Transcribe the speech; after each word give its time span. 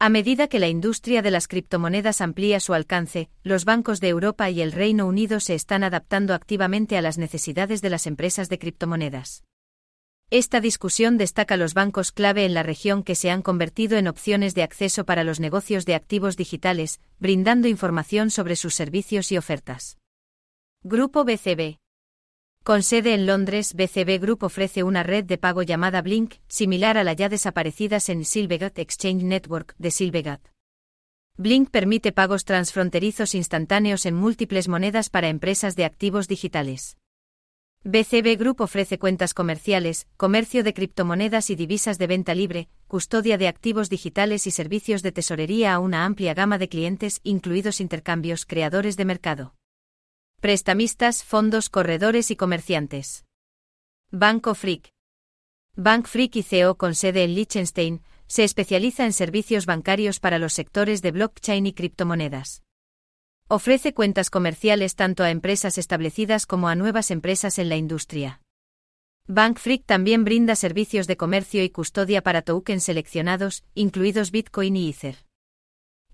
A 0.00 0.10
medida 0.10 0.46
que 0.46 0.60
la 0.60 0.68
industria 0.68 1.22
de 1.22 1.32
las 1.32 1.48
criptomonedas 1.48 2.20
amplía 2.20 2.60
su 2.60 2.72
alcance, 2.72 3.30
los 3.42 3.64
bancos 3.64 3.98
de 3.98 4.08
Europa 4.08 4.48
y 4.48 4.60
el 4.60 4.70
Reino 4.70 5.06
Unido 5.06 5.40
se 5.40 5.56
están 5.56 5.82
adaptando 5.82 6.34
activamente 6.34 6.96
a 6.96 7.02
las 7.02 7.18
necesidades 7.18 7.82
de 7.82 7.90
las 7.90 8.06
empresas 8.06 8.48
de 8.48 8.60
criptomonedas. 8.60 9.42
Esta 10.30 10.60
discusión 10.60 11.18
destaca 11.18 11.56
los 11.56 11.74
bancos 11.74 12.12
clave 12.12 12.44
en 12.44 12.54
la 12.54 12.62
región 12.62 13.02
que 13.02 13.16
se 13.16 13.30
han 13.30 13.42
convertido 13.42 13.98
en 13.98 14.06
opciones 14.06 14.54
de 14.54 14.62
acceso 14.62 15.04
para 15.04 15.24
los 15.24 15.40
negocios 15.40 15.84
de 15.84 15.96
activos 15.96 16.36
digitales, 16.36 17.00
brindando 17.18 17.66
información 17.66 18.30
sobre 18.30 18.54
sus 18.54 18.76
servicios 18.76 19.32
y 19.32 19.38
ofertas. 19.38 19.98
Grupo 20.84 21.24
BCB 21.24 21.78
con 22.68 22.82
sede 22.82 23.14
en 23.14 23.24
Londres, 23.24 23.72
BCB 23.72 24.20
Group 24.20 24.42
ofrece 24.42 24.82
una 24.82 25.02
red 25.02 25.24
de 25.24 25.38
pago 25.38 25.62
llamada 25.62 26.02
Blink, 26.02 26.34
similar 26.48 26.98
a 26.98 27.02
la 27.02 27.14
ya 27.14 27.30
desaparecida 27.30 27.96
en 28.08 28.26
Silvegat 28.26 28.78
Exchange 28.78 29.24
Network 29.24 29.74
de 29.78 29.90
Silvegat. 29.90 30.46
Blink 31.38 31.70
permite 31.70 32.12
pagos 32.12 32.44
transfronterizos 32.44 33.34
instantáneos 33.34 34.04
en 34.04 34.16
múltiples 34.16 34.68
monedas 34.68 35.08
para 35.08 35.30
empresas 35.30 35.76
de 35.76 35.86
activos 35.86 36.28
digitales. 36.28 36.98
BCB 37.84 38.36
Group 38.38 38.60
ofrece 38.60 38.98
cuentas 38.98 39.32
comerciales, 39.32 40.06
comercio 40.18 40.62
de 40.62 40.74
criptomonedas 40.74 41.48
y 41.48 41.56
divisas 41.56 41.96
de 41.96 42.06
venta 42.06 42.34
libre, 42.34 42.68
custodia 42.86 43.38
de 43.38 43.48
activos 43.48 43.88
digitales 43.88 44.46
y 44.46 44.50
servicios 44.50 45.02
de 45.02 45.12
tesorería 45.12 45.72
a 45.72 45.78
una 45.78 46.04
amplia 46.04 46.34
gama 46.34 46.58
de 46.58 46.68
clientes, 46.68 47.20
incluidos 47.22 47.80
intercambios 47.80 48.44
creadores 48.44 48.98
de 48.98 49.06
mercado. 49.06 49.57
Prestamistas, 50.40 51.24
fondos, 51.24 51.68
corredores 51.68 52.30
y 52.30 52.36
comerciantes. 52.36 53.24
Banco 54.12 54.54
Frick. 54.54 54.92
Bank 55.74 56.06
Frick 56.06 56.36
y 56.36 56.44
CEO 56.44 56.76
con 56.76 56.94
sede 56.94 57.24
en 57.24 57.34
Liechtenstein, 57.34 58.02
se 58.28 58.44
especializa 58.44 59.04
en 59.04 59.12
servicios 59.12 59.66
bancarios 59.66 60.20
para 60.20 60.38
los 60.38 60.52
sectores 60.52 61.02
de 61.02 61.10
blockchain 61.10 61.66
y 61.66 61.72
criptomonedas. 61.72 62.62
Ofrece 63.48 63.94
cuentas 63.94 64.30
comerciales 64.30 64.94
tanto 64.94 65.24
a 65.24 65.30
empresas 65.30 65.76
establecidas 65.76 66.46
como 66.46 66.68
a 66.68 66.76
nuevas 66.76 67.10
empresas 67.10 67.58
en 67.58 67.68
la 67.68 67.74
industria. 67.74 68.40
Bank 69.26 69.58
Frick 69.58 69.86
también 69.86 70.24
brinda 70.24 70.54
servicios 70.54 71.08
de 71.08 71.16
comercio 71.16 71.64
y 71.64 71.70
custodia 71.70 72.22
para 72.22 72.42
tokens 72.42 72.84
seleccionados, 72.84 73.64
incluidos 73.74 74.30
Bitcoin 74.30 74.76
y 74.76 74.90
Ether. 74.90 75.27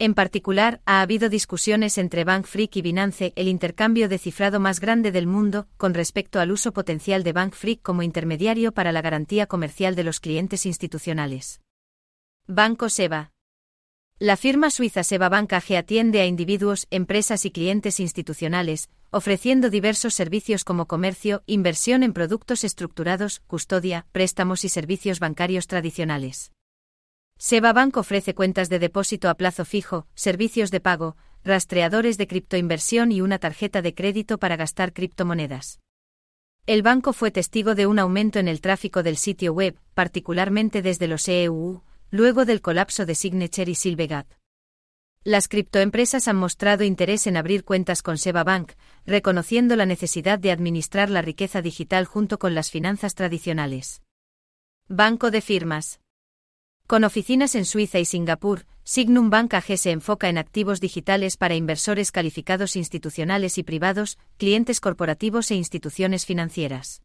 En 0.01 0.15
particular, 0.15 0.81
ha 0.87 1.03
habido 1.03 1.29
discusiones 1.29 1.99
entre 1.99 2.25
Bank 2.25 2.47
Freak 2.47 2.77
y 2.77 2.83
Binance, 2.83 3.33
el 3.37 3.47
intercambio 3.47 4.09
de 4.09 4.19
cifrado 4.19 4.59
más 4.59 4.81
grande 4.81 5.13
del 5.13 5.29
mundo, 5.29 5.69
con 5.77 5.95
respecto 5.95 6.41
al 6.41 6.51
uso 6.51 6.73
potencial 6.73 7.23
de 7.23 7.33
Bank 7.33 7.55
Freak 7.55 7.81
como 7.81 8.03
intermediario 8.03 8.73
para 8.73 8.91
la 8.91 9.03
garantía 9.03 9.47
comercial 9.47 9.95
de 9.95 10.03
los 10.03 10.19
clientes 10.19 10.67
institucionales. 10.67 11.61
Banco 12.49 12.89
Seba. 12.89 13.31
La 14.19 14.37
firma 14.37 14.71
suiza 14.71 15.05
Seba 15.05 15.29
Bank 15.29 15.53
AG 15.53 15.77
atiende 15.77 16.21
a 16.21 16.27
individuos, 16.27 16.89
empresas 16.91 17.45
y 17.45 17.53
clientes 17.53 18.01
institucionales, 18.01 18.91
ofreciendo 19.11 19.71
diversos 19.71 20.13
servicios 20.15 20.65
como 20.65 20.87
comercio, 20.87 21.45
inversión 21.47 22.03
en 22.03 22.13
productos 22.13 22.65
estructurados, 22.65 23.41
custodia, 23.47 24.07
préstamos 24.11 24.65
y 24.65 24.69
servicios 24.71 25.21
bancarios 25.21 25.69
tradicionales. 25.69 26.54
Bank 27.51 27.99
ofrece 27.99 28.35
cuentas 28.35 28.71
de 28.71 28.79
depósito 28.79 29.29
a 29.29 29.35
plazo 29.35 29.67
fijo, 29.67 30.07
servicios 30.15 30.71
de 30.71 30.81
pago, 30.81 31.17
rastreadores 31.45 32.17
de 32.17 32.27
criptoinversión 32.27 33.13
y 33.13 33.21
una 33.21 33.39
tarjeta 33.39 33.83
de 33.83 33.95
crédito 33.95 34.39
para 34.39 34.57
gastar 34.57 34.95
criptomonedas. 34.95 35.81
El 36.67 36.83
banco 36.83 37.13
fue 37.13 37.31
testigo 37.31 37.75
de 37.75 37.87
un 37.87 37.99
aumento 37.99 38.39
en 38.39 38.49
el 38.49 38.63
tráfico 38.63 39.03
del 39.03 39.19
sitio 39.19 39.53
web, 39.53 39.79
particularmente 39.93 40.81
desde 40.81 41.07
los 41.07 41.29
EU, 41.29 41.83
luego 42.11 42.47
del 42.47 42.63
colapso 42.63 43.05
de 43.05 43.15
Signature 43.15 43.71
y 43.71 43.75
Silvegat. 43.75 44.27
Las 45.23 45.47
criptoempresas 45.49 46.29
han 46.29 46.37
mostrado 46.37 46.85
interés 46.85 47.27
en 47.27 47.37
abrir 47.37 47.65
cuentas 47.65 48.03
con 48.03 48.17
Bank, 48.45 48.73
reconociendo 49.05 49.77
la 49.77 49.85
necesidad 49.85 50.39
de 50.39 50.51
administrar 50.51 51.11
la 51.11 51.21
riqueza 51.21 51.61
digital 51.61 52.07
junto 52.07 52.39
con 52.39 52.55
las 52.55 52.71
finanzas 52.71 53.15
tradicionales. 53.15 54.01
Banco 54.89 55.31
de 55.31 55.43
firmas. 55.43 56.01
Con 56.95 57.03
oficinas 57.03 57.57
en 57.57 57.65
Suiza 57.65 57.99
y 57.99 58.05
Singapur, 58.05 58.67
Signum 58.85 59.29
Bank 59.29 59.55
AG 59.55 59.79
se 59.79 59.91
enfoca 59.91 60.29
en 60.29 60.39
activos 60.39 60.81
digitales 60.81 61.37
para 61.37 61.57
inversores 61.57 62.13
calificados 62.13 62.77
institucionales 62.77 63.59
y 63.59 63.65
privados, 63.65 64.17
clientes 64.37 64.79
corporativos 64.79 65.51
e 65.51 65.57
instituciones 65.57 66.25
financieras. 66.25 67.03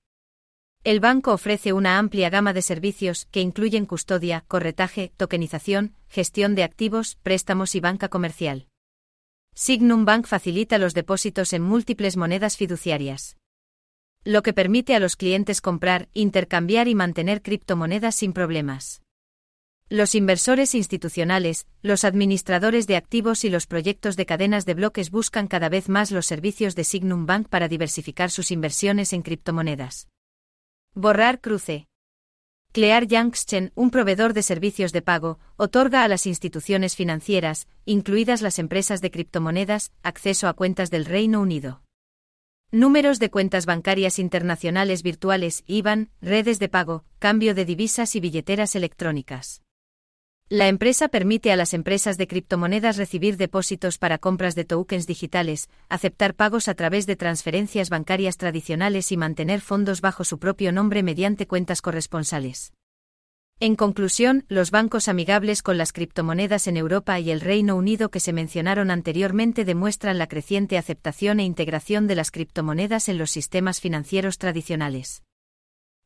El 0.83 0.99
banco 0.99 1.33
ofrece 1.33 1.73
una 1.73 1.97
amplia 1.97 2.29
gama 2.29 2.53
de 2.53 2.61
servicios 2.61 3.25
que 3.31 3.41
incluyen 3.41 3.87
custodia, 3.87 4.45
corretaje, 4.47 5.11
tokenización, 5.17 5.95
gestión 6.07 6.53
de 6.53 6.65
activos, 6.65 7.17
préstamos 7.23 7.73
y 7.73 7.79
banca 7.79 8.09
comercial. 8.09 8.67
Signum 9.55 10.05
Bank 10.05 10.27
facilita 10.27 10.77
los 10.77 10.93
depósitos 10.93 11.51
en 11.51 11.63
múltiples 11.63 12.15
monedas 12.15 12.57
fiduciarias. 12.57 13.37
Lo 14.23 14.43
que 14.43 14.53
permite 14.53 14.93
a 14.93 14.99
los 14.99 15.15
clientes 15.15 15.61
comprar, 15.61 16.09
intercambiar 16.13 16.87
y 16.87 16.93
mantener 16.93 17.41
criptomonedas 17.41 18.13
sin 18.13 18.33
problemas. 18.33 19.01
Los 19.91 20.13
inversores 20.13 20.75
institucionales, 20.75 21.65
los 21.81 22.03
administradores 22.03 22.85
de 22.85 22.95
activos 22.95 23.43
y 23.43 23.49
los 23.49 23.65
proyectos 23.65 24.15
de 24.15 24.27
cadenas 24.27 24.67
de 24.67 24.75
bloques 24.75 25.09
buscan 25.09 25.47
cada 25.47 25.67
vez 25.67 25.89
más 25.89 26.11
los 26.11 26.27
servicios 26.27 26.75
de 26.75 26.83
Signum 26.83 27.25
Bank 27.25 27.47
para 27.49 27.67
diversificar 27.67 28.29
sus 28.29 28.51
inversiones 28.51 29.13
en 29.13 29.23
criptomonedas. 29.23 30.07
Borrar 30.93 31.41
cruce. 31.41 31.87
Clear 32.71 33.07
Junction, 33.09 33.71
un 33.73 33.89
proveedor 33.89 34.33
de 34.33 34.43
servicios 34.43 34.91
de 34.91 35.01
pago, 35.01 35.39
otorga 35.57 36.03
a 36.03 36.07
las 36.07 36.27
instituciones 36.27 36.95
financieras, 36.95 37.67
incluidas 37.85 38.43
las 38.43 38.59
empresas 38.59 39.01
de 39.01 39.09
criptomonedas, 39.09 39.91
acceso 40.03 40.47
a 40.47 40.53
cuentas 40.53 40.91
del 40.91 41.05
Reino 41.05 41.41
Unido. 41.41 41.81
Números 42.71 43.17
de 43.17 43.31
cuentas 43.31 43.65
bancarias 43.65 44.19
internacionales 44.19 45.01
virtuales, 45.01 45.63
IBAN, 45.65 46.11
redes 46.21 46.59
de 46.59 46.69
pago, 46.69 47.05
cambio 47.17 47.55
de 47.55 47.65
divisas 47.65 48.15
y 48.15 48.19
billeteras 48.19 48.75
electrónicas. 48.75 49.63
La 50.51 50.67
empresa 50.67 51.09
permite 51.09 51.51
a 51.51 51.55
las 51.55 51.75
empresas 51.75 52.17
de 52.17 52.25
criptomonedas 52.25 52.97
recibir 52.97 53.37
depósitos 53.37 53.99
para 53.99 54.17
compras 54.17 54.55
de 54.55 54.65
tokens 54.65 55.05
digitales, 55.05 55.69
aceptar 55.89 56.33
pagos 56.33 56.67
a 56.67 56.73
través 56.73 57.05
de 57.05 57.15
transferencias 57.15 57.91
bancarias 57.91 58.35
tradicionales 58.35 59.11
y 59.11 59.17
mantener 59.17 59.61
fondos 59.61 60.01
bajo 60.01 60.23
su 60.23 60.39
propio 60.39 60.71
nombre 60.71 61.03
mediante 61.03 61.45
cuentas 61.45 61.83
corresponsales. 61.83 62.73
En 63.59 63.75
conclusión, 63.75 64.43
los 64.47 64.71
bancos 64.71 65.07
amigables 65.07 65.61
con 65.61 65.77
las 65.77 65.93
criptomonedas 65.93 66.65
en 66.65 66.77
Europa 66.77 67.19
y 67.19 67.29
el 67.29 67.41
Reino 67.41 67.75
Unido 67.75 68.09
que 68.09 68.19
se 68.19 68.33
mencionaron 68.33 68.89
anteriormente 68.89 69.65
demuestran 69.65 70.17
la 70.17 70.25
creciente 70.25 70.79
aceptación 70.79 71.39
e 71.39 71.43
integración 71.43 72.07
de 72.07 72.15
las 72.15 72.31
criptomonedas 72.31 73.07
en 73.07 73.19
los 73.19 73.29
sistemas 73.29 73.79
financieros 73.81 74.39
tradicionales. 74.39 75.21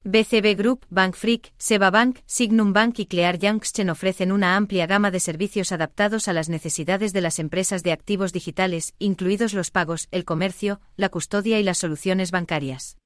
BCB 0.06 0.58
Group, 0.58 0.86
Bank 0.90 1.16
Freak, 1.16 1.54
Seba 1.58 1.90
Bank, 1.90 2.20
Signum 2.26 2.74
Bank 2.74 3.00
y 3.00 3.06
Clear 3.06 3.40
Junction 3.40 3.90
ofrecen 3.90 4.34
una 4.34 4.58
amplia 4.58 4.86
gama 4.86 5.12
de 5.12 5.22
servicios 5.22 5.72
adaptados 5.72 6.28
a 6.28 6.34
las 6.34 6.50
necesidades 6.50 7.14
de 7.14 7.22
las 7.22 7.40
empresas 7.40 7.84
de 7.84 7.94
activos 7.94 8.34
digitales, 8.34 8.96
incluidos 9.00 9.54
los 9.54 9.72
pagos, 9.72 10.10
el 10.12 10.26
comercio, 10.26 10.82
la 10.98 11.08
custodia 11.08 11.58
y 11.58 11.64
las 11.64 11.78
soluciones 11.78 12.32
bancarias. 12.32 12.98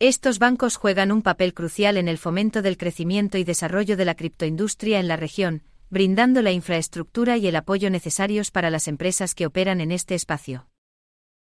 Estos 0.00 0.40
bancos 0.40 0.76
juegan 0.76 1.12
un 1.12 1.22
papel 1.22 1.54
crucial 1.54 1.96
en 1.96 2.08
el 2.08 2.18
fomento 2.18 2.62
del 2.62 2.78
crecimiento 2.78 3.38
y 3.38 3.44
desarrollo 3.44 3.96
de 3.96 4.04
la 4.04 4.16
criptoindustria 4.16 4.98
en 4.98 5.06
la 5.06 5.16
región, 5.16 5.62
brindando 5.88 6.42
la 6.42 6.50
infraestructura 6.50 7.36
y 7.36 7.46
el 7.46 7.54
apoyo 7.54 7.90
necesarios 7.90 8.50
para 8.50 8.70
las 8.70 8.88
empresas 8.88 9.36
que 9.36 9.46
operan 9.46 9.80
en 9.80 9.92
este 9.92 10.16
espacio. 10.16 10.66